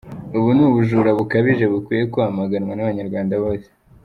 Ubu 0.37 0.49
ni 0.55 0.63
ubujura 0.67 1.09
bukabije 1.17 1.65
bukwiye 1.73 2.03
kwamaganwa 2.13 2.73
n’Abanyarwanda 2.75 3.33
bose. 3.43 3.67